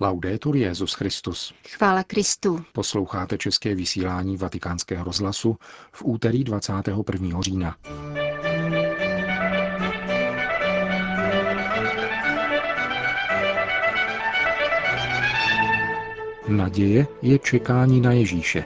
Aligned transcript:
Laudetur 0.00 0.56
Jezus 0.56 0.92
Christus. 0.92 1.54
Chvála 1.68 2.02
Kristu. 2.02 2.64
Posloucháte 2.72 3.38
české 3.38 3.74
vysílání 3.74 4.36
Vatikánského 4.36 5.04
rozhlasu 5.04 5.56
v 5.92 6.02
úterý 6.04 6.44
21. 6.44 7.40
října. 7.40 7.76
Naděje 16.48 17.06
je 17.22 17.38
čekání 17.38 18.00
na 18.00 18.12
Ježíše, 18.12 18.64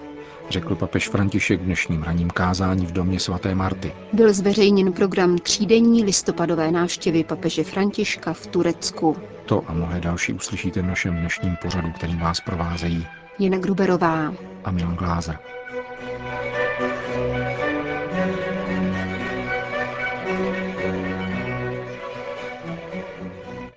řekl 0.51 0.75
papež 0.75 1.09
František 1.09 1.61
v 1.61 1.65
dnešním 1.65 2.03
raním 2.03 2.31
kázání 2.31 2.87
v 2.87 2.93
domě 2.93 3.21
svaté 3.21 3.55
Marty. 3.55 3.93
Byl 4.13 4.33
zveřejněn 4.33 4.93
program 4.93 5.39
třídenní 5.39 6.05
listopadové 6.05 6.71
návštěvy 6.71 7.25
papeže 7.25 7.65
Františka 7.65 8.33
v 8.33 8.47
Turecku. 8.47 9.17
To 9.47 9.71
a 9.71 9.73
mnohé 9.73 10.01
další 10.01 10.33
uslyšíte 10.33 10.83
v 10.83 10.87
našem 10.87 11.17
dnešním 11.17 11.57
pořadu, 11.63 11.93
kterým 11.93 12.19
vás 12.19 12.41
provázejí 12.41 13.07
Jana 13.39 13.59
Gruberová 13.59 14.35
a 14.65 14.71
Milan 14.71 14.97
Glázer. 14.97 15.39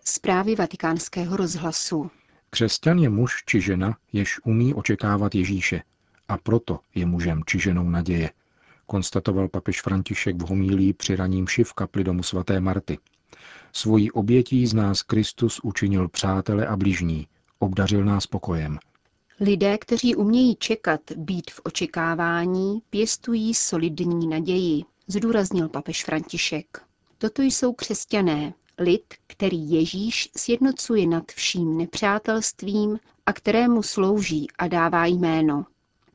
Zprávy 0.05 0.55
vatikánského 0.55 1.38
rozhlasu. 1.38 2.12
Křesťan 2.49 2.99
je 2.99 3.09
muž 3.09 3.43
či 3.45 3.62
žena, 3.62 3.98
jež 4.13 4.40
umí 4.45 4.73
očekávat 4.73 5.35
Ježíše 5.35 5.82
a 6.27 6.38
proto 6.38 6.79
je 6.95 7.05
mužem 7.05 7.41
či 7.45 7.59
ženou 7.59 7.90
naděje, 7.90 8.29
konstatoval 8.85 9.48
papež 9.48 9.82
František 9.82 10.41
v 10.41 10.48
homílí 10.48 10.93
při 10.93 11.16
raním 11.16 11.48
šiv 11.48 11.73
kapli 11.73 12.04
domu 12.04 12.23
svaté 12.23 12.59
Marty. 12.59 12.98
Svojí 13.77 14.11
obětí 14.11 14.67
z 14.67 14.73
nás 14.73 15.02
Kristus 15.02 15.59
učinil 15.63 16.09
přátele 16.09 16.67
a 16.67 16.75
bližní, 16.75 17.27
obdařil 17.59 18.05
nás 18.05 18.27
pokojem. 18.27 18.79
Lidé, 19.39 19.77
kteří 19.77 20.15
umějí 20.15 20.55
čekat, 20.55 21.01
být 21.15 21.51
v 21.51 21.62
očekávání, 21.63 22.82
pěstují 22.90 23.54
solidní 23.54 24.27
naději, 24.27 24.84
zdůraznil 25.07 25.70
papež 25.70 26.05
František. 26.05 26.82
Toto 27.17 27.41
jsou 27.41 27.73
křesťané, 27.73 28.54
lid, 28.77 29.13
který 29.27 29.71
Ježíš 29.71 30.29
sjednocuje 30.37 31.07
nad 31.07 31.32
vším 31.32 31.77
nepřátelstvím 31.77 32.99
a 33.26 33.34
kterému 33.34 33.84
slouží 33.84 34.48
a 34.57 34.67
dává 34.67 35.05
jméno. 35.05 35.65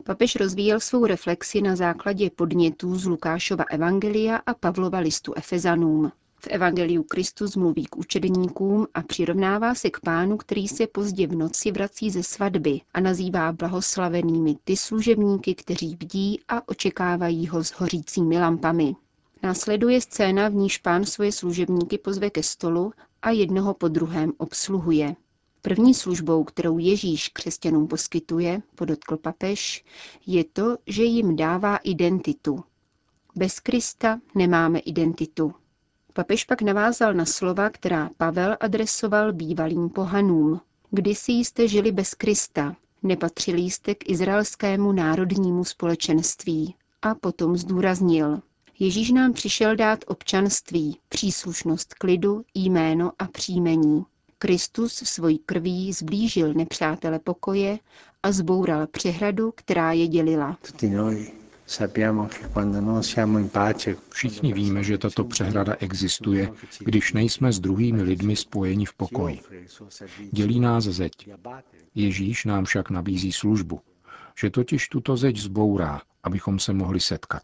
Papež 0.05 0.37
rozvíjel 0.37 0.81
svou 0.81 1.07
reflexi 1.07 1.63
na 1.63 1.77
základě 1.77 2.31
podnětů 2.31 2.97
z 2.97 3.07
Lukášova 3.07 3.65
evangelia 3.71 4.37
a 4.37 4.55
Pavlova 4.55 4.99
listu 4.99 5.35
Efezanům. 5.37 6.13
V 6.43 6.47
evangeliu 6.47 7.03
Kristus 7.03 7.57
mluví 7.57 7.85
k 7.87 7.97
učedníkům 7.97 8.87
a 8.95 9.03
přirovnává 9.03 9.75
se 9.75 9.91
k 9.91 10.01
pánu, 10.01 10.37
který 10.37 10.69
se 10.69 10.87
pozdě 10.87 11.27
v 11.27 11.35
noci 11.35 11.73
vrací 11.73 12.11
ze 12.11 12.23
svatby 12.23 12.81
a 12.95 13.01
nazývá 13.01 13.53
blahoslavenými 13.53 14.57
ty 14.65 14.77
služebníky, 14.77 15.55
kteří 15.55 15.97
bdí 15.97 16.41
a 16.49 16.69
očekávají 16.69 17.47
ho 17.47 17.65
s 17.65 17.71
hořícími 17.71 18.39
lampami. 18.39 18.97
Následuje 19.43 20.01
scéna, 20.01 20.49
v 20.49 20.55
níž 20.55 20.79
pán 20.79 21.05
svoje 21.05 21.33
služebníky 21.33 21.99
pozve 21.99 22.31
ke 22.31 22.43
stolu 22.43 22.93
a 23.23 23.31
jednoho 23.31 23.75
po 23.75 23.89
druhém 23.89 24.33
obsluhuje. 24.39 25.17
První 25.63 25.95
službou, 25.95 26.45
kterou 26.45 26.79
Ježíš 26.79 27.29
křesťanům 27.29 27.89
poskytuje, 27.89 28.63
podotkl 28.75 29.17
papež, 29.17 29.85
je 30.27 30.45
to, 30.45 30.77
že 30.87 31.05
jim 31.05 31.37
dává 31.37 31.77
identitu. 31.77 32.65
Bez 33.37 33.61
Krista 33.61 34.21
nemáme 34.35 34.79
identitu. 34.79 35.55
Papež 36.13 36.45
pak 36.45 36.63
navázal 36.63 37.15
na 37.15 37.25
slova, 37.25 37.71
která 37.71 38.11
Pavel 38.17 38.57
adresoval 38.61 39.33
bývalým 39.33 39.89
pohanům. 39.91 40.61
Kdysi 40.91 41.33
jste 41.33 41.69
žili 41.69 41.93
bez 41.93 42.15
Krista, 42.15 42.77
nepatřili 43.03 43.63
jste 43.63 43.95
k 43.95 44.11
izraelskému 44.11 44.93
národnímu 44.93 45.65
společenství. 45.65 46.75
A 47.03 47.15
potom 47.15 47.57
zdůraznil. 47.57 48.41
Ježíš 48.79 49.11
nám 49.11 49.33
přišel 49.33 49.77
dát 49.77 50.05
občanství, 50.07 50.99
příslušnost 51.09 51.95
k 51.95 52.05
lidu, 52.05 52.45
jméno 52.55 53.13
a 53.19 53.27
příjmení. 53.27 54.05
Kristus 54.39 54.93
svojí 54.95 55.39
krví 55.39 55.93
zblížil 55.93 56.55
nepřátele 56.55 57.19
pokoje 57.19 57.79
a 58.23 58.33
zboural 58.33 58.87
přehradu, 58.87 59.53
která 59.57 59.93
je 59.93 60.09
dělila. 60.09 60.59
Všichni 64.11 64.53
víme, 64.53 64.85
že 64.85 64.99
tato 64.99 65.25
přehrada 65.25 65.77
existuje, 65.81 66.53
když 66.79 67.13
nejsme 67.13 67.53
s 67.53 67.61
druhými 67.61 68.03
lidmi 68.03 68.37
spojeni 68.37 68.87
v 68.87 68.95
pokoji. 68.95 69.41
Dělí 70.33 70.61
nás 70.61 70.85
zeď. 70.85 71.13
Ježíš 71.95 72.45
nám 72.45 72.65
však 72.65 72.91
nabízí 72.91 73.33
službu, 73.33 73.81
že 74.41 74.51
totiž 74.51 74.89
tuto 74.89 75.17
zeď 75.17 75.37
zbourá, 75.37 76.01
abychom 76.23 76.59
se 76.59 76.73
mohli 76.73 77.01
setkat. 77.01 77.43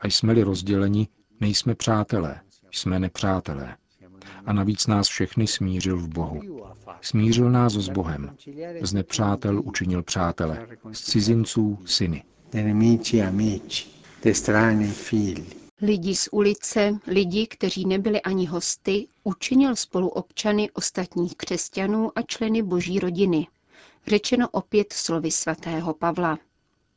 A 0.00 0.06
jsme-li 0.06 0.42
rozděleni, 0.42 1.08
nejsme 1.40 1.74
přátelé, 1.74 2.40
jsme 2.70 2.98
nepřátelé. 2.98 3.76
A 4.46 4.52
navíc 4.52 4.86
nás 4.86 5.08
všechny 5.08 5.46
smířil 5.46 5.96
v 5.96 6.08
Bohu. 6.08 6.64
Smířil 7.00 7.50
nás 7.50 7.72
s 7.72 7.88
Bohem. 7.88 8.36
Z 8.82 8.92
nepřátel 8.92 9.60
učinil 9.64 10.02
přátele. 10.02 10.66
Z 10.92 11.00
cizinců 11.00 11.78
syny. 11.84 12.24
Lidi 15.82 16.16
z 16.16 16.28
ulice, 16.32 16.98
lidi, 17.06 17.46
kteří 17.46 17.86
nebyli 17.86 18.22
ani 18.22 18.46
hosty, 18.46 19.06
učinil 19.24 19.76
spoluobčany 19.76 20.70
ostatních 20.70 21.36
křesťanů 21.36 22.18
a 22.18 22.22
členy 22.22 22.62
boží 22.62 22.98
rodiny. 22.98 23.46
Řečeno 24.06 24.48
opět 24.48 24.92
slovy 24.92 25.30
svatého 25.30 25.94
Pavla. 25.94 26.38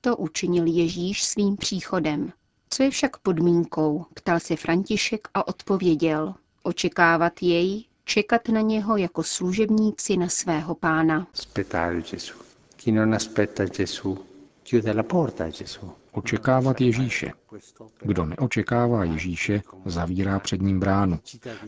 To 0.02 0.18
učinil 0.18 0.66
Ježíš 0.66 1.24
svým 1.24 1.58
příchodem. 1.58 2.32
Co 2.70 2.84
je 2.84 2.90
však 2.90 3.18
podmínkou, 3.18 4.06
ptal 4.14 4.40
se 4.40 4.56
František 4.56 5.28
a 5.34 5.48
odpověděl. 5.48 6.34
Očekávat 6.64 7.34
jej, 7.42 7.86
čekat 8.04 8.48
na 8.48 8.62
něho 8.62 8.98
jako 8.98 9.24
služebníci 9.24 10.18
na 10.18 10.30
svého 10.30 10.76
pána. 10.76 11.28
Očekávat 16.12 16.82
Ježíše. 16.82 17.32
Kdo 18.02 18.26
neočekává 18.26 19.04
Ježíše, 19.04 19.62
zavírá 19.86 20.40
před 20.40 20.62
ním 20.62 20.80
bránu. 20.80 21.20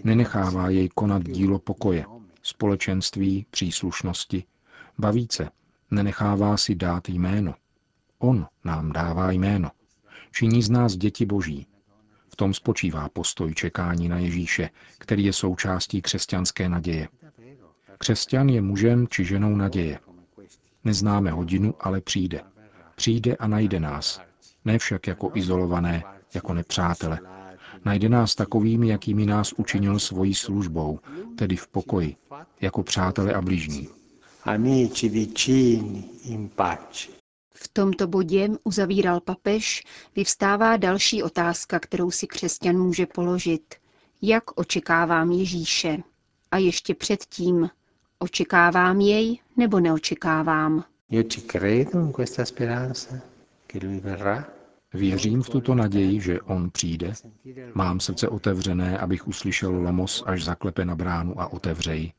Nenechává 0.04 0.70
jej 0.70 0.90
konat 0.90 1.24
dílo 1.24 1.60
pokoje, 1.60 2.06
společenství, 2.44 3.46
příslušnosti. 3.52 4.44
Bavíce, 4.98 5.50
nenechává 5.92 6.58
si 6.58 6.76
dát 6.76 7.10
jméno. 7.10 7.56
On 8.20 8.48
nám 8.64 8.92
dává 8.92 9.31
jméno. 9.31 9.72
Činí 10.31 10.64
z 10.64 10.70
nás 10.70 10.96
děti 10.96 11.26
boží. 11.26 11.68
V 12.30 12.36
tom 12.36 12.54
spočívá 12.54 13.10
postoj 13.10 13.54
čekání 13.54 14.10
na 14.10 14.18
Ježíše, 14.18 14.70
který 14.98 15.26
je 15.26 15.34
součástí 15.34 16.02
křesťanské 16.02 16.70
naděje. 16.70 17.08
Křesťan 17.98 18.50
je 18.50 18.62
mužem 18.62 19.08
či 19.08 19.26
ženou 19.26 19.56
naděje. 19.56 20.00
Neznáme 20.84 21.31
hodinu, 21.31 21.74
ale 21.80 22.02
přijde. 22.02 22.42
Přijde 23.00 23.36
a 23.36 23.48
najde 23.48 23.80
nás. 23.80 24.22
Ne 24.66 24.80
však 24.80 25.08
jako 25.08 25.32
izolované, 25.34 26.04
jako 26.34 26.54
nepřátele. 26.54 27.20
Najde 27.86 28.10
nás 28.10 28.36
takovými, 28.36 28.88
jakými 28.88 29.26
nás 29.26 29.54
učinil 29.54 30.00
svojí 30.00 30.34
službou, 30.34 31.00
tedy 31.36 31.56
v 31.56 31.68
pokoji, 31.68 32.16
jako 32.62 32.84
přátele 32.84 33.34
a 33.34 33.42
blížní. 33.42 33.88
Amici 34.44 35.10
vicini 35.10 36.04
in 36.24 36.50
pace. 36.50 37.08
V 37.54 37.68
tomto 37.68 38.08
bodě, 38.08 38.50
uzavíral 38.64 39.20
papež, 39.20 39.84
vyvstává 40.16 40.78
další 40.78 41.24
otázka, 41.24 41.80
kterou 41.80 42.12
si 42.12 42.28
křesťan 42.28 42.78
může 42.78 43.06
položit. 43.06 43.76
Jak 44.22 44.60
očekávám 44.60 45.31
Ježíše? 45.31 45.98
A 46.52 46.58
ještě 46.58 46.96
předtím, 46.96 47.70
očekávám 48.20 49.02
jej 49.02 49.40
nebo 49.57 49.80
neočekávám? 49.80 50.84
Věřím 54.94 55.42
v 55.42 55.50
tuto 55.50 55.76
naději, 55.76 56.22
že 56.22 56.42
on 56.42 56.72
přijde. 56.72 57.14
Mám 57.74 58.00
srdce 58.00 58.28
otevřené, 58.28 58.98
abych 58.98 59.28
uslyšel 59.28 59.72
lomos, 59.72 60.24
až 60.26 60.44
zaklepe 60.44 60.86
na 60.86 60.96
bránu 60.96 61.42
a 61.42 61.48
otevřej. 61.48 62.14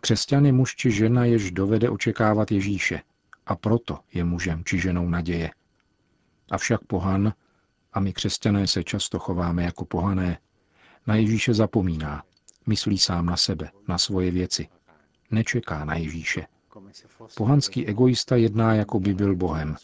Křesťan 0.00 0.46
je 0.46 0.52
muž 0.52 0.76
či 0.76 0.90
žena, 0.90 1.24
jež 1.24 1.50
dovede 1.50 1.90
očekávat 1.90 2.52
Ježíše– 2.52 3.00
a 3.46 3.56
proto 3.56 3.98
je 4.12 4.24
mužem 4.24 4.64
či 4.64 4.78
ženou 4.78 5.08
naděje. 5.08 5.50
Avšak 6.50 6.84
pohan, 6.84 7.32
a 7.92 8.00
my 8.00 8.12
křesťané 8.12 8.66
se 8.66 8.84
často 8.84 9.18
chováme 9.18 9.64
jako 9.64 9.84
pohané, 9.84 10.38
na 11.06 11.14
Ježíše 11.14 11.54
zapomíná, 11.54 12.22
myslí 12.66 12.98
sám 12.98 13.26
na 13.26 13.36
sebe, 13.36 13.70
na 13.88 13.98
svoje 13.98 14.30
věci. 14.30 14.68
Nečeká 15.30 15.84
na 15.84 15.94
Ježíše. 15.94 16.46
Pohanský 17.36 17.86
egoista 17.86 18.36
jedná, 18.36 18.74
jako 18.74 19.00
by 19.00 19.14
byl 19.14 19.36
Bohem. 19.36 19.76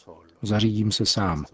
Zařídím 0.43 0.93
se 0.93 1.07
sám. 1.07 1.45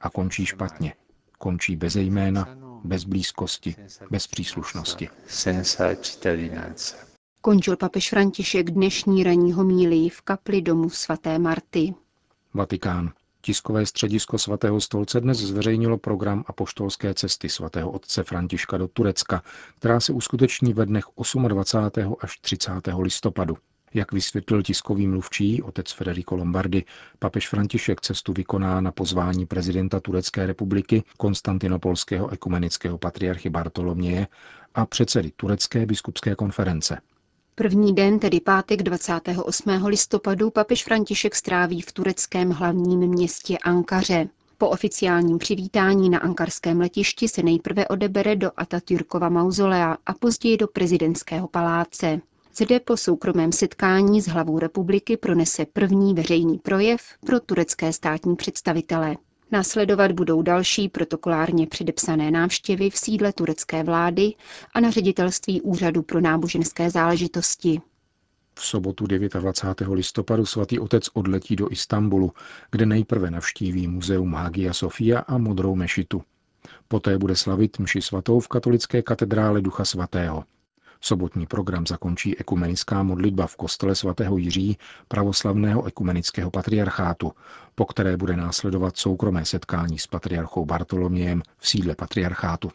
A 0.00 0.10
končí 0.10 0.46
špatně. 0.46 0.94
Končí 1.38 1.76
bez 1.76 1.96
jména, 1.96 2.48
bez 2.84 3.04
blízkosti, 3.04 3.76
bez 4.10 4.26
příslušnosti. 4.26 5.08
Končil 7.40 7.76
papež 7.76 8.10
František 8.10 8.70
dnešní 8.70 9.24
ranní 9.24 9.52
homílii 9.52 10.08
v 10.08 10.20
kapli 10.20 10.62
domu 10.62 10.90
svaté 10.90 11.38
Marty. 11.38 11.94
Vatikán. 12.54 13.12
Tiskové 13.40 13.86
středisko 13.86 14.38
svatého 14.38 14.80
stolce 14.80 15.20
dnes 15.20 15.38
zveřejnilo 15.38 15.98
program 15.98 16.44
apoštolské 16.46 17.14
cesty 17.14 17.48
svatého 17.48 17.90
otce 17.90 18.22
Františka 18.22 18.78
do 18.78 18.88
Turecka, 18.88 19.42
která 19.78 20.00
se 20.00 20.12
uskuteční 20.12 20.72
ve 20.72 20.86
dnech 20.86 21.04
28. 21.48 22.16
až 22.20 22.38
30. 22.38 22.72
listopadu. 22.98 23.56
Jak 23.94 24.12
vysvětlil 24.12 24.62
tiskový 24.62 25.06
mluvčí 25.06 25.62
otec 25.62 25.92
Federico 25.92 26.36
Lombardi, 26.36 26.84
papež 27.18 27.48
František 27.48 28.00
cestu 28.00 28.32
vykoná 28.32 28.80
na 28.80 28.92
pozvání 28.92 29.46
prezidenta 29.46 30.00
Turecké 30.00 30.46
republiky 30.46 31.02
Konstantinopolského 31.16 32.30
ekumenického 32.32 32.98
patriarchy 32.98 33.50
Bartoloměje 33.50 34.26
a 34.74 34.86
předsedy 34.86 35.30
Turecké 35.36 35.86
biskupské 35.86 36.34
konference. 36.34 36.98
První 37.54 37.94
den, 37.94 38.18
tedy 38.18 38.40
pátek 38.40 38.82
28. 38.82 39.70
listopadu, 39.86 40.50
papež 40.50 40.84
František 40.84 41.34
stráví 41.34 41.80
v 41.80 41.92
tureckém 41.92 42.50
hlavním 42.50 42.98
městě 43.00 43.58
Ankaře. 43.58 44.28
Po 44.58 44.68
oficiálním 44.68 45.38
přivítání 45.38 46.10
na 46.10 46.18
ankarském 46.18 46.80
letišti 46.80 47.28
se 47.28 47.42
nejprve 47.42 47.88
odebere 47.88 48.36
do 48.36 48.50
Atatürkova 48.56 49.28
mauzolea 49.28 49.96
a 50.06 50.14
později 50.14 50.56
do 50.56 50.66
prezidentského 50.68 51.48
paláce. 51.48 52.20
Zde 52.58 52.80
po 52.80 52.96
soukromém 52.96 53.52
setkání 53.52 54.20
s 54.20 54.28
hlavou 54.28 54.58
republiky 54.58 55.16
pronese 55.16 55.66
první 55.72 56.14
veřejný 56.14 56.58
projev 56.58 57.00
pro 57.26 57.40
turecké 57.40 57.92
státní 57.92 58.36
představitele. 58.36 59.16
Následovat 59.52 60.12
budou 60.12 60.42
další 60.42 60.88
protokolárně 60.88 61.66
předepsané 61.66 62.30
návštěvy 62.30 62.90
v 62.90 62.98
sídle 62.98 63.32
turecké 63.32 63.82
vlády 63.82 64.34
a 64.74 64.80
na 64.80 64.90
ředitelství 64.90 65.60
Úřadu 65.60 66.02
pro 66.02 66.20
náboženské 66.20 66.90
záležitosti. 66.90 67.80
V 68.58 68.64
sobotu 68.64 69.06
29. 69.06 69.94
listopadu 69.94 70.46
svatý 70.46 70.78
otec 70.78 71.08
odletí 71.14 71.56
do 71.56 71.72
Istanbulu, 71.72 72.32
kde 72.70 72.86
nejprve 72.86 73.30
navštíví 73.30 73.88
muzeum 73.88 74.34
Hagia 74.34 74.72
Sofia 74.72 75.18
a 75.18 75.38
Modrou 75.38 75.74
mešitu. 75.74 76.22
Poté 76.88 77.18
bude 77.18 77.36
slavit 77.36 77.78
mši 77.78 78.02
svatou 78.02 78.40
v 78.40 78.48
katolické 78.48 79.02
katedrále 79.02 79.60
Ducha 79.60 79.84
Svatého. 79.84 80.44
Sobotní 81.00 81.46
program 81.46 81.86
zakončí 81.86 82.38
ekumenická 82.38 83.02
modlitba 83.02 83.46
v 83.46 83.56
kostele 83.56 83.94
svatého 83.94 84.36
Jiří 84.36 84.78
pravoslavného 85.08 85.84
ekumenického 85.86 86.50
patriarchátu, 86.50 87.32
po 87.74 87.84
které 87.84 88.16
bude 88.16 88.36
následovat 88.36 88.96
soukromé 88.96 89.44
setkání 89.44 89.98
s 89.98 90.06
patriarchou 90.06 90.64
Bartolomějem 90.64 91.42
v 91.58 91.68
sídle 91.68 91.94
patriarchátu. 91.94 92.70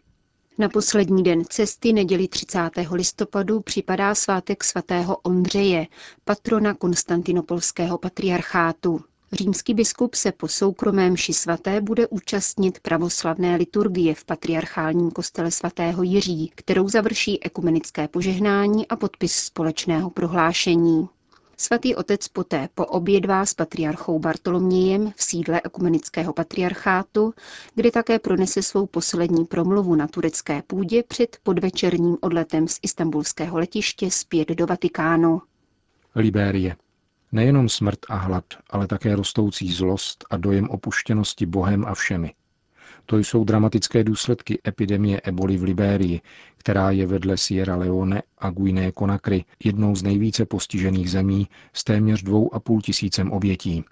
Na 0.58 0.70
poslední 0.70 1.24
den 1.24 1.46
cesty 1.46 1.94
neděli 1.94 2.28
30. 2.28 2.70
listopadu 2.92 3.60
připadá 3.60 4.16
svátek 4.16 4.64
svatého 4.64 5.18
Ondřeje, 5.18 5.88
patrona 6.26 6.74
konstantinopolského 6.74 7.98
patriarchátu. 7.98 9.02
Římský 9.34 9.74
biskup 9.74 10.16
se 10.16 10.32
po 10.32 10.48
soukromém 10.48 11.18
ši 11.18 11.34
svaté 11.34 11.82
bude 11.82 12.08
účastnit 12.08 12.80
pravoslavné 12.80 13.56
liturgie 13.56 14.16
v 14.16 14.26
patriarchálním 14.26 15.12
kostele 15.12 15.52
svatého 15.52 16.04
Jiří, 16.04 16.52
kterou 16.56 16.90
završí 16.90 17.44
ekumenické 17.44 18.08
požehnání 18.08 18.88
a 18.88 18.96
podpis 18.96 19.36
společného 19.36 20.10
prohlášení. 20.10 21.10
Svatý 21.58 21.96
otec 21.96 22.28
poté 22.28 22.70
poobědvá 22.76 23.46
s 23.46 23.54
patriarchou 23.54 24.20
Bartolomějem 24.20 25.14
v 25.16 25.24
sídle 25.24 25.62
ekumenického 25.64 26.34
patriarchátu, 26.34 27.34
kde 27.76 27.92
také 27.92 28.20
pronese 28.20 28.62
svou 28.62 28.86
poslední 28.86 29.46
promluvu 29.46 29.96
na 29.96 30.08
turecké 30.08 30.62
půdě 30.68 31.04
před 31.04 31.38
podvečerním 31.44 32.18
odletem 32.22 32.68
z 32.68 32.80
istambulského 32.82 33.58
letiště 33.58 34.12
zpět 34.12 34.48
do 34.48 34.68
Vatikánu. 34.68 35.42
Libérie. 36.16 36.76
Nejenom 37.32 37.70
smrt 37.70 38.00
a 38.10 38.16
hlad, 38.16 38.46
ale 38.70 38.88
také 38.88 39.16
rostoucí 39.16 39.72
zlost 39.72 40.26
a 40.30 40.38
dojem 40.38 40.70
opuštěnosti 40.70 41.46
Bohem 41.46 41.86
a 41.86 41.94
všemi. 41.96 42.34
To 43.06 43.18
jsou 43.18 43.44
dramatické 43.44 44.04
důsledky 44.04 44.62
epidemie 44.68 45.22
eboli 45.22 45.58
v 45.58 45.64
Libérii, 45.64 46.22
která 46.58 46.92
je 46.92 47.08
vedle 47.08 47.38
Sierra 47.38 47.76
Leone 47.76 48.22
a 48.38 48.50
Guiné 48.50 48.92
Conakry 49.00 49.46
jednou 49.64 49.96
z 49.96 50.04
nejvíce 50.04 50.46
postižených 50.46 51.12
zemí 51.12 51.48
s 51.74 51.84
téměř 51.84 52.24
dvou 52.24 52.54
a 52.54 52.60
půl 52.60 52.82
tisícem 52.82 53.32
obětí. 53.32 53.86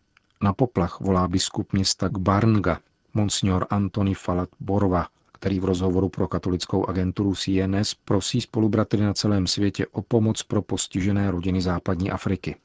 Na 0.43 0.53
poplach 0.53 0.99
volá 1.01 1.27
biskup 1.27 1.73
města 1.73 2.07
Gbarnga, 2.07 2.79
monsignor 3.13 3.67
Antony 3.69 4.13
Falat 4.13 4.49
Borva, 4.59 5.07
který 5.33 5.59
v 5.59 5.65
rozhovoru 5.65 6.09
pro 6.09 6.27
katolickou 6.27 6.85
agenturu 6.85 7.35
CNS 7.35 7.93
prosí 8.05 8.41
spolubratry 8.41 9.01
na 9.01 9.13
celém 9.13 9.47
světě 9.47 9.87
o 9.87 10.01
pomoc 10.01 10.43
pro 10.43 10.61
postižené 10.61 11.31
rodiny 11.31 11.61
západní 11.61 12.11
Afriky. 12.11 12.55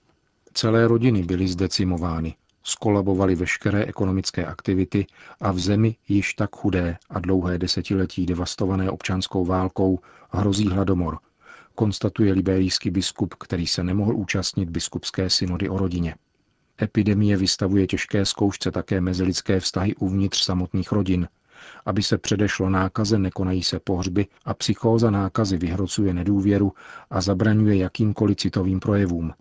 Celé 0.57 0.89
rodiny 0.89 1.23
byly 1.23 1.49
zdecimovány, 1.49 2.35
skolabovaly 2.63 3.35
veškeré 3.35 3.85
ekonomické 3.85 4.47
aktivity 4.47 5.07
a 5.41 5.53
v 5.53 5.59
zemi 5.59 5.97
již 6.09 6.35
tak 6.35 6.57
chudé 6.57 6.97
a 7.11 7.21
dlouhé 7.21 7.59
desetiletí 7.59 8.27
devastované 8.27 8.91
občanskou 8.91 9.45
válkou 9.45 9.99
hrozí 10.31 10.69
hladomor, 10.69 11.19
konstatuje 11.75 12.33
liberijský 12.33 12.91
biskup, 12.91 13.35
který 13.35 13.67
se 13.67 13.85
nemohl 13.85 14.17
účastnit 14.17 14.71
biskupské 14.71 15.31
synody 15.31 15.69
o 15.69 15.79
rodině. 15.79 16.15
Epidemie 16.83 17.37
vystavuje 17.37 17.87
těžké 17.87 18.27
zkoušce 18.27 18.71
také 18.71 19.01
mezilidské 19.01 19.61
vztahy 19.61 19.95
uvnitř 19.95 20.45
samotných 20.45 20.93
rodin. 20.93 21.29
Aby 21.87 22.03
se 22.03 22.19
předešlo 22.19 22.71
nákaze, 22.71 23.19
nekonají 23.19 23.63
se 23.63 23.81
pohřby 23.81 24.27
a 24.45 24.55
psychóza 24.55 25.11
nákazy 25.11 25.57
vyhrocuje 25.57 26.15
nedůvěru 26.15 26.73
a 27.11 27.21
zabraňuje 27.21 27.77
jakýmkoliv 27.77 28.37
citovým 28.37 28.81
projevům. 28.81 29.33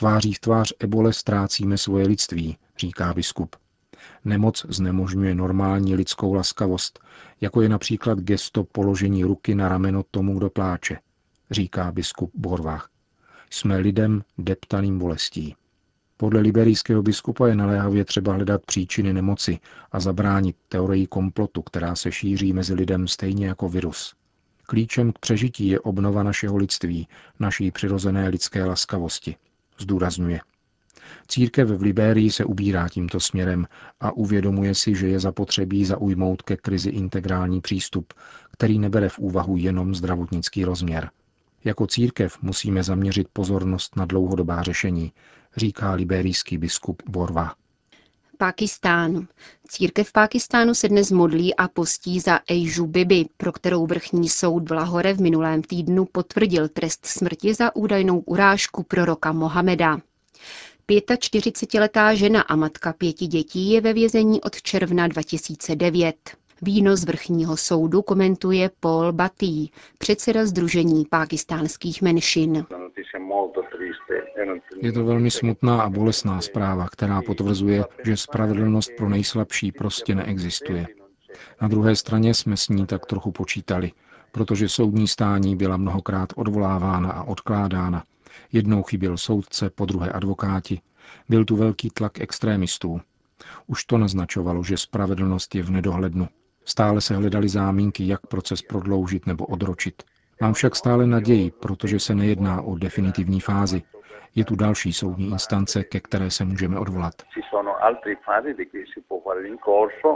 Tváří 0.00 0.32
v 0.32 0.38
tvář 0.40 0.72
ebole 0.78 1.12
ztrácíme 1.12 1.78
svoje 1.78 2.06
lidství, 2.06 2.56
říká 2.78 3.14
biskup. 3.14 3.56
Nemoc 4.24 4.66
znemožňuje 4.68 5.34
normální 5.34 5.94
lidskou 5.94 6.34
laskavost, 6.34 7.00
jako 7.40 7.62
je 7.62 7.68
například 7.68 8.18
gesto 8.18 8.64
položení 8.64 9.24
ruky 9.24 9.54
na 9.54 9.68
rameno 9.68 10.02
tomu, 10.10 10.38
kdo 10.38 10.50
pláče, 10.50 10.98
říká 11.50 11.92
biskup 11.92 12.30
Borvách. 12.34 12.90
Jsme 13.50 13.76
lidem 13.76 14.22
deptaným 14.38 14.98
bolestí. 14.98 15.54
Podle 16.16 16.40
liberijského 16.40 17.02
biskupa 17.02 17.48
je 17.48 17.54
naléhavě 17.54 18.04
třeba 18.04 18.32
hledat 18.32 18.66
příčiny 18.66 19.12
nemoci 19.12 19.58
a 19.92 20.00
zabránit 20.00 20.56
teorii 20.68 21.06
komplotu, 21.06 21.62
která 21.62 21.96
se 21.96 22.12
šíří 22.12 22.52
mezi 22.52 22.74
lidem 22.74 23.08
stejně 23.08 23.46
jako 23.46 23.68
virus. 23.68 24.14
Klíčem 24.66 25.12
k 25.12 25.18
přežití 25.18 25.68
je 25.68 25.80
obnova 25.80 26.22
našeho 26.22 26.56
lidství, 26.56 27.08
naší 27.38 27.70
přirozené 27.70 28.28
lidské 28.28 28.64
laskavosti 28.64 29.36
zdůrazňuje. 29.80 30.40
Církev 31.28 31.68
v 31.68 31.82
Libérii 31.82 32.30
se 32.30 32.44
ubírá 32.44 32.88
tímto 32.88 33.20
směrem 33.20 33.66
a 34.00 34.12
uvědomuje 34.12 34.74
si, 34.74 34.94
že 34.94 35.08
je 35.08 35.20
zapotřebí 35.20 35.84
zaujmout 35.84 36.42
ke 36.42 36.56
krizi 36.56 36.90
integrální 36.90 37.60
přístup, 37.60 38.12
který 38.52 38.78
nebere 38.78 39.08
v 39.08 39.18
úvahu 39.18 39.56
jenom 39.56 39.94
zdravotnický 39.94 40.64
rozměr. 40.64 41.10
Jako 41.64 41.86
církev 41.86 42.42
musíme 42.42 42.82
zaměřit 42.82 43.28
pozornost 43.32 43.96
na 43.96 44.04
dlouhodobá 44.04 44.62
řešení, 44.62 45.12
říká 45.56 45.92
liberijský 45.92 46.58
biskup 46.58 47.02
Borva. 47.08 47.54
Pakistán. 48.40 49.26
Církev 49.68 50.08
v 50.08 50.12
Pákistánu 50.12 50.74
se 50.74 50.88
dnes 50.88 51.10
modlí 51.10 51.54
a 51.56 51.68
postí 51.68 52.20
za 52.20 52.40
Ejžu 52.48 52.86
Bibi, 52.86 53.26
pro 53.36 53.52
kterou 53.52 53.86
vrchní 53.86 54.28
soud 54.28 54.68
v 54.68 54.72
Lahore 54.72 55.14
v 55.14 55.20
minulém 55.20 55.62
týdnu 55.62 56.04
potvrdil 56.12 56.68
trest 56.68 57.06
smrti 57.06 57.54
za 57.54 57.76
údajnou 57.76 58.18
urážku 58.18 58.82
proroka 58.82 59.32
Mohameda. 59.32 60.00
45-letá 60.88 62.14
žena 62.14 62.40
a 62.42 62.56
matka 62.56 62.92
pěti 62.92 63.26
dětí 63.26 63.70
je 63.70 63.80
ve 63.80 63.92
vězení 63.92 64.40
od 64.40 64.62
června 64.62 65.08
2009. 65.08 66.16
Víno 66.62 66.96
z 66.96 67.04
vrchního 67.04 67.56
soudu 67.56 68.02
komentuje 68.02 68.70
Paul 68.80 69.12
Batý, 69.12 69.68
předseda 69.98 70.46
Združení 70.46 71.04
pákistánských 71.04 72.02
menšin. 72.02 72.66
Je 74.80 74.92
to 74.92 75.04
velmi 75.04 75.30
smutná 75.30 75.82
a 75.82 75.90
bolestná 75.90 76.40
zpráva, 76.40 76.88
která 76.88 77.22
potvrzuje, 77.22 77.84
že 78.04 78.16
spravedlnost 78.16 78.90
pro 78.96 79.08
nejslabší 79.08 79.72
prostě 79.72 80.14
neexistuje. 80.14 80.86
Na 81.60 81.68
druhé 81.68 81.96
straně 81.96 82.34
jsme 82.34 82.56
s 82.56 82.68
ní 82.68 82.86
tak 82.86 83.06
trochu 83.06 83.32
počítali, 83.32 83.92
protože 84.32 84.68
soudní 84.68 85.08
stání 85.08 85.56
byla 85.56 85.76
mnohokrát 85.76 86.32
odvolávána 86.36 87.12
a 87.12 87.22
odkládána. 87.22 88.04
Jednou 88.52 88.82
chyběl 88.82 89.16
soudce, 89.16 89.70
po 89.70 89.86
druhé 89.86 90.12
advokáti. 90.12 90.80
Byl 91.28 91.44
tu 91.44 91.56
velký 91.56 91.90
tlak 91.90 92.20
extrémistů. 92.20 93.00
Už 93.66 93.84
to 93.84 93.98
naznačovalo, 93.98 94.64
že 94.64 94.76
spravedlnost 94.76 95.54
je 95.54 95.62
v 95.62 95.70
nedohlednu. 95.70 96.28
Stále 96.64 97.00
se 97.00 97.16
hledaly 97.16 97.48
zámínky, 97.48 98.06
jak 98.06 98.26
proces 98.26 98.62
prodloužit 98.62 99.26
nebo 99.26 99.46
odročit. 99.46 100.02
Mám 100.40 100.52
však 100.52 100.76
stále 100.76 101.06
naději, 101.06 101.50
protože 101.50 102.00
se 102.00 102.14
nejedná 102.14 102.62
o 102.62 102.76
definitivní 102.76 103.40
fázi. 103.40 103.82
Je 104.34 104.44
tu 104.44 104.56
další 104.56 104.92
soudní 104.92 105.26
instance, 105.26 105.84
ke 105.84 106.00
které 106.00 106.30
se 106.30 106.44
můžeme 106.44 106.78
odvolat. 106.78 107.14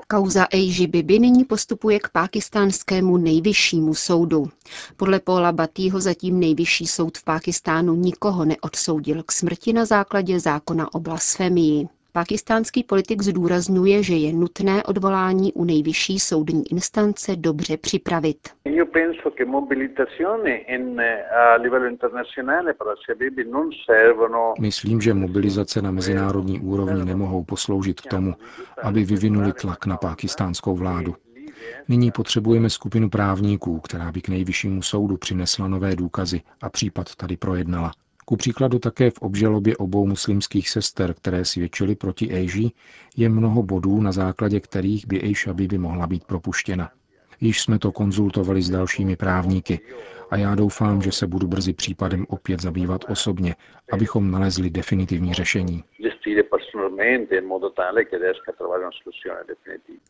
Kauza 0.09 0.47
Ejži 0.53 0.87
Bibi 0.87 1.19
nyní 1.19 1.45
postupuje 1.45 2.01
k 2.01 2.09
pákistánskému 2.09 3.17
nejvyššímu 3.17 3.95
soudu. 3.95 4.45
Podle 4.97 5.21
Paula 5.21 5.53
Batýho 5.53 6.01
zatím 6.01 6.41
nejvyšší 6.41 6.87
soud 6.87 7.19
v 7.19 7.25
Pákistánu 7.25 7.95
nikoho 7.95 8.45
neodsoudil 8.45 9.23
k 9.23 9.33
smrti 9.33 9.73
na 9.73 9.85
základě 9.85 10.41
zákona 10.41 10.95
o 10.95 11.01
blasfemii. 11.01 11.89
Pakistánský 12.17 12.85
politik 12.85 13.23
zdůrazňuje, 13.23 14.03
že 14.03 14.15
je 14.15 14.33
nutné 14.33 14.83
odvolání 14.85 15.53
u 15.53 15.65
nejvyšší 15.65 16.19
soudní 16.19 16.73
instance 16.73 17.37
dobře 17.37 17.77
připravit. 17.77 18.39
Myslím, 24.61 25.01
že 25.01 25.15
mobilizace 25.15 25.83
na 25.83 25.91
mezinárodní 25.91 26.61
úrovni 26.61 27.05
nemohou 27.05 27.45
posloužit 27.45 28.01
k 28.01 28.07
tomu, 28.07 28.35
aby 28.83 29.05
vyvinuli 29.05 29.53
tlak 29.53 29.87
na 29.87 29.97
pakistánskou 29.97 30.77
vládu. 30.77 31.15
Nyní 31.89 32.11
potřebujeme 32.11 32.71
skupinu 32.71 33.11
právníků, 33.11 33.81
která 33.81 34.13
by 34.13 34.21
k 34.21 34.29
nejvyššímu 34.29 34.83
soudu 34.83 35.17
přinesla 35.17 35.69
nové 35.69 35.97
důkazy 35.97 36.41
a 36.63 36.69
případ 36.71 37.15
tady 37.15 37.37
projednala. 37.37 37.93
Ku 38.25 38.37
příkladu 38.37 38.79
také 38.79 39.11
v 39.11 39.19
obžalobě 39.19 39.77
obou 39.77 40.07
muslimských 40.07 40.69
sester, 40.69 41.15
které 41.15 41.45
svědčily 41.45 41.95
proti 41.95 42.33
Ejži, 42.33 42.71
je 43.17 43.29
mnoho 43.29 43.63
bodů, 43.63 44.01
na 44.01 44.13
základě 44.13 44.61
kterých 44.61 45.07
by 45.07 45.23
Ejša 45.23 45.55
Bibi 45.55 45.79
mohla 45.79 46.07
být 46.07 46.25
propuštěna. 46.25 46.91
Již 47.41 47.63
jsme 47.63 47.79
to 47.79 47.93
konzultovali 47.93 48.63
s 48.63 48.71
dalšími 48.71 49.17
právníky 49.17 49.81
a 50.31 50.37
já 50.37 50.55
doufám, 50.55 51.03
že 51.03 51.13
se 51.13 51.27
budu 51.27 51.47
brzy 51.47 51.73
případem 51.73 52.27
opět 52.29 52.63
zabývat 52.63 53.05
osobně, 53.09 53.55
abychom 53.93 54.31
nalezli 54.31 54.71
definitivní 54.71 55.35
řešení. 55.35 55.85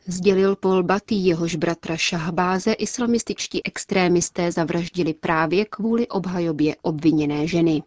Sdělil 0.06 0.56
Paul 0.56 0.82
Batty, 0.82 1.14
jehož 1.14 1.56
bratra 1.56 1.96
Šahbáze 1.96 2.72
islamističtí 2.72 3.66
extrémisté 3.66 4.52
zavraždili 4.52 5.14
právě 5.14 5.64
kvůli 5.64 6.08
obhajobě 6.08 6.74
obviněné 6.82 7.46
ženy. 7.46 7.82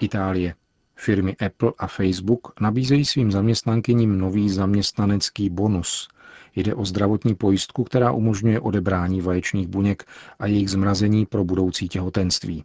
Itálie. 0.00 0.54
Firmy 0.96 1.36
Apple 1.46 1.72
a 1.78 1.86
Facebook 1.86 2.52
nabízejí 2.60 3.04
svým 3.04 3.32
zaměstnankyním 3.32 4.18
nový 4.18 4.50
zaměstnanecký 4.50 5.50
bonus. 5.50 6.08
Jde 6.56 6.74
o 6.74 6.84
zdravotní 6.84 7.34
pojistku, 7.34 7.84
která 7.84 8.12
umožňuje 8.12 8.60
odebrání 8.60 9.20
vaječných 9.20 9.68
buněk 9.68 10.04
a 10.38 10.46
jejich 10.46 10.70
zmrazení 10.70 11.26
pro 11.26 11.44
budoucí 11.44 11.88
těhotenství. 11.88 12.64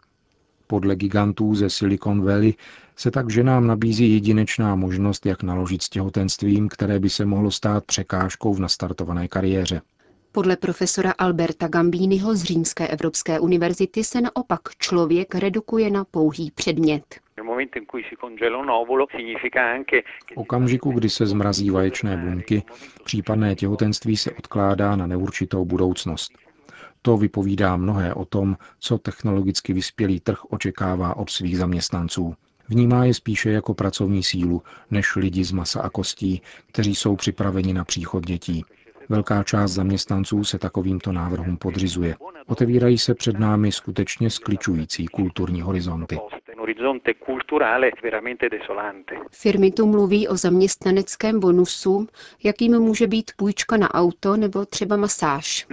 Podle 0.68 0.96
gigantů 0.96 1.56
ze 1.56 1.70
Silicon 1.70 2.26
Valley 2.26 2.54
se 2.96 3.12
tak 3.12 3.30
ženám 3.30 3.68
nabízí 3.68 4.14
jedinečná 4.14 4.76
možnost, 4.76 5.26
jak 5.26 5.44
naložit 5.44 5.82
s 5.82 5.90
těhotenstvím, 5.90 6.70
které 6.70 7.00
by 7.00 7.10
se 7.10 7.26
mohlo 7.26 7.52
stát 7.52 7.86
překážkou 7.86 8.54
v 8.54 8.60
nastartované 8.60 9.28
kariéře. 9.28 9.82
Podle 10.36 10.58
profesora 10.58 11.12
Alberta 11.18 11.68
Gambínyho 11.68 12.36
z 12.36 12.44
Římské 12.44 12.88
Evropské 12.88 13.40
univerzity 13.40 14.04
se 14.04 14.22
naopak 14.22 14.62
člověk 14.80 15.36
redukuje 15.36 15.90
na 15.90 16.06
pouhý 16.06 16.52
předmět. 16.52 17.04
V 20.34 20.38
okamžiku, 20.38 20.92
kdy 20.92 21.10
se 21.10 21.26
zmrazí 21.26 21.70
vaječné 21.70 22.18
buňky, 22.18 22.64
případné 23.04 23.56
těhotenství 23.56 24.18
se 24.18 24.32
odkládá 24.32 24.96
na 24.96 25.08
neurčitou 25.08 25.66
budoucnost. 25.66 26.32
To 27.02 27.18
vypovídá 27.18 27.78
mnohé 27.78 28.14
o 28.14 28.26
tom, 28.26 28.58
co 28.80 28.98
technologicky 28.98 29.74
vyspělý 29.74 30.20
trh 30.20 30.46
očekává 30.46 31.18
od 31.18 31.30
svých 31.30 31.58
zaměstnanců. 31.58 32.36
Vnímá 32.70 33.06
je 33.06 33.14
spíše 33.14 33.50
jako 33.50 33.74
pracovní 33.74 34.24
sílu, 34.24 34.62
než 34.92 35.16
lidi 35.16 35.44
z 35.44 35.52
masa 35.52 35.82
a 35.82 35.90
kostí, 35.90 36.42
kteří 36.68 36.96
jsou 36.96 37.16
připraveni 37.16 37.74
na 37.74 37.86
příchod 37.86 38.26
dětí. 38.26 38.66
Velká 39.10 39.44
část 39.44 39.72
zaměstnanců 39.72 40.44
se 40.44 40.60
takovýmto 40.60 41.12
návrhům 41.12 41.58
podřizuje. 41.58 42.16
Otevírají 42.48 42.98
se 42.98 43.16
před 43.16 43.40
námi 43.40 43.72
skutečně 43.72 44.30
skličující 44.30 45.06
kulturní 45.08 45.62
horizonty. 45.62 46.20
Firmy 49.32 49.72
tu 49.72 49.88
mluví 49.88 50.28
o 50.28 50.38
zaměstnaneckém 50.38 51.40
bonusu, 51.40 52.08
jakým 52.44 52.80
může 52.80 53.08
být 53.08 53.32
půjčka 53.38 53.78
na 53.78 53.94
auto 53.94 54.38
nebo 54.38 54.66
třeba 54.66 54.98
masáž. 54.98 55.68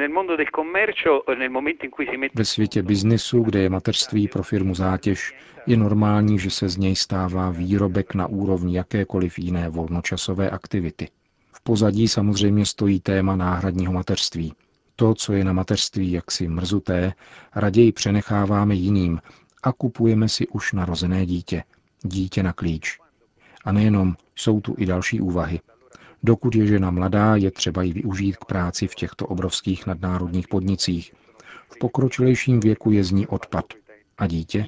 Ve 2.35 2.45
světě 2.45 2.83
biznesu, 2.83 3.43
kde 3.43 3.61
je 3.61 3.71
mateřství 3.71 4.29
pro 4.29 4.43
firmu 4.43 4.75
zátěž, 4.75 5.35
je 5.67 5.77
normální, 5.77 6.39
že 6.39 6.51
se 6.51 6.69
z 6.69 6.77
něj 6.77 6.97
stává 6.97 7.51
výrobek 7.51 8.15
na 8.15 8.27
úrovni 8.27 8.77
jakékoliv 8.77 9.39
jiné 9.39 9.69
volnočasové 9.69 10.51
aktivity 10.51 11.09
pozadí 11.62 12.09
samozřejmě 12.09 12.66
stojí 12.66 13.00
téma 13.00 13.37
náhradního 13.37 13.92
mateřství. 13.92 14.52
To, 14.97 15.14
co 15.14 15.33
je 15.33 15.45
na 15.45 15.52
mateřství 15.52 16.12
jaksi 16.12 16.49
mrzuté, 16.49 17.12
raději 17.54 17.92
přenecháváme 17.92 18.75
jiným 18.75 19.21
a 19.62 19.73
kupujeme 19.73 20.28
si 20.28 20.49
už 20.49 20.73
narozené 20.73 21.26
dítě. 21.26 21.64
Dítě 22.02 22.42
na 22.42 22.52
klíč. 22.52 22.99
A 23.64 23.73
nejenom, 23.73 24.14
jsou 24.37 24.61
tu 24.61 24.75
i 24.78 24.87
další 24.87 25.21
úvahy. 25.21 25.61
Dokud 26.23 26.54
je 26.54 26.66
žena 26.66 26.90
mladá, 26.90 27.37
je 27.37 27.50
třeba 27.50 27.83
ji 27.83 27.92
využít 27.92 28.37
k 28.37 28.45
práci 28.45 28.88
v 28.88 28.95
těchto 28.95 29.26
obrovských 29.26 29.87
nadnárodních 29.87 30.49
podnicích. 30.49 31.12
V 31.69 31.78
pokročilejším 31.78 32.61
věku 32.61 32.90
je 32.90 33.04
z 33.04 33.11
ní 33.11 33.26
odpad. 33.26 33.64
A 34.19 34.26
dítě? 34.26 34.66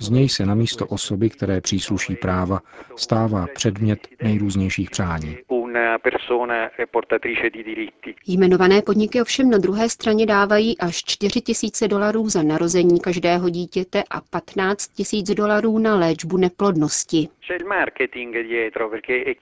Z 0.00 0.10
něj 0.10 0.28
se 0.28 0.46
na 0.46 0.54
místo 0.54 0.86
osoby, 0.86 1.30
které 1.30 1.60
přísluší 1.60 2.16
práva, 2.16 2.60
stává 2.96 3.46
předmět 3.54 4.08
nejrůznějších 4.22 4.90
přání 4.90 5.36
una 5.74 5.98
persona 5.98 6.70
portatrice 6.90 7.50
di 7.50 7.62
diritti. 7.62 8.14
Jmenované 8.26 8.82
podniky 8.82 9.20
ovšem 9.20 9.50
na 9.50 9.58
druhé 9.58 9.88
straně 9.88 10.26
dávají 10.26 10.78
až 10.78 11.04
4 11.04 11.40
tisíce 11.40 11.88
dolarů 11.88 12.28
za 12.28 12.42
narození 12.42 13.00
každého 13.00 13.48
dítěte 13.48 14.02
a 14.10 14.20
15 14.20 14.88
tisíc 14.88 15.30
dolarů 15.30 15.78
na 15.78 15.96
léčbu 15.96 16.36
neplodnosti. 16.36 17.28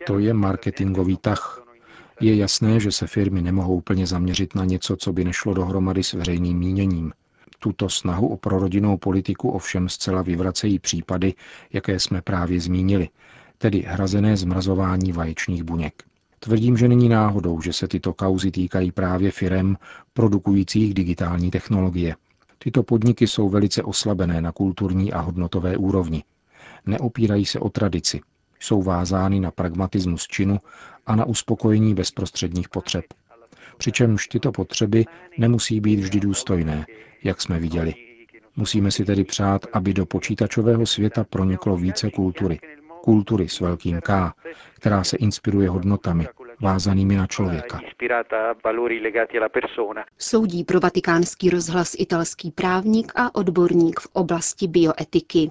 To 0.07 0.19
je 0.19 0.35
marketingový 0.35 1.17
tah. 1.17 1.63
Je 2.21 2.37
jasné, 2.37 2.81
že 2.81 2.93
se 2.93 3.07
firmy 3.07 3.43
nemohou 3.43 3.81
plně 3.81 4.07
zaměřit 4.07 4.55
na 4.55 4.65
něco, 4.65 4.97
co 4.97 5.13
by 5.13 5.25
nešlo 5.25 5.55
dohromady 5.55 6.03
s 6.03 6.13
veřejným 6.13 6.59
míněním. 6.59 7.13
Tuto 7.59 7.89
snahu 7.89 8.29
o 8.29 8.37
prorodinnou 8.37 8.97
politiku 8.97 9.51
ovšem 9.51 9.89
zcela 9.89 10.23
vyvracejí 10.23 10.79
případy, 10.79 11.35
jaké 11.73 12.01
jsme 12.01 12.23
právě 12.23 12.61
zmínili, 12.61 13.09
tedy 13.59 13.79
hrazené 13.87 14.37
zmrazování 14.37 15.13
vaječných 15.13 15.63
buněk. 15.63 16.03
Tvrdím, 16.45 16.77
že 16.77 16.89
není 16.89 17.09
náhodou, 17.09 17.61
že 17.61 17.73
se 17.73 17.89
tyto 17.89 18.13
kauzy 18.15 18.51
týkají 18.51 18.93
právě 18.93 19.31
firem 19.31 19.77
produkujících 20.13 20.95
digitální 20.95 21.51
technologie. 21.51 22.17
Tyto 22.59 22.83
podniky 22.83 23.27
jsou 23.27 23.49
velice 23.49 23.83
oslabené 23.83 24.41
na 24.41 24.53
kulturní 24.53 25.13
a 25.13 25.21
hodnotové 25.21 25.77
úrovni. 25.77 26.25
Neopírají 26.87 27.45
se 27.47 27.61
o 27.61 27.69
tradici, 27.69 28.21
jsou 28.61 28.83
vázány 28.83 29.41
na 29.41 29.51
pragmatismus 29.51 30.27
činu 30.27 30.59
a 31.07 31.17
na 31.17 31.25
uspokojení 31.25 31.95
bezprostředních 31.95 32.69
potřeb. 32.69 33.05
Přičemž 33.79 34.27
tyto 34.29 34.53
potřeby 34.53 35.05
nemusí 35.39 35.81
být 35.81 36.01
vždy 36.01 36.21
důstojné, 36.21 36.87
jak 37.25 37.41
jsme 37.41 37.59
viděli. 37.59 37.95
Musíme 38.57 38.91
si 38.91 39.05
tedy 39.05 39.25
přát, 39.25 39.67
aby 39.73 39.95
do 39.95 40.07
počítačového 40.07 40.87
světa 40.87 41.25
proniklo 41.25 41.77
více 41.77 42.11
kultury, 42.11 42.59
kultury 43.03 43.49
s 43.49 43.61
velkým 43.61 44.01
K, 44.01 44.33
která 44.75 45.05
se 45.05 45.17
inspiruje 45.17 45.69
hodnotami 45.69 46.27
vázanými 46.61 47.17
na 47.17 47.27
člověka. 47.27 47.81
Soudí 50.19 50.65
pro 50.65 50.81
vatikánský 50.81 51.51
rozhlas 51.51 51.95
italský 51.99 52.51
právník 52.51 53.13
a 53.15 53.35
odborník 53.35 54.01
v 54.01 54.09
oblasti 54.13 54.69
bioetiky. 54.69 55.51